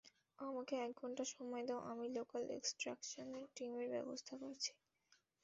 [0.39, 4.71] আমাকে এক ঘন্টা সময় দাও আমি লোকাল এক্সট্রাকশন টিমের ব্যবস্থা করছি।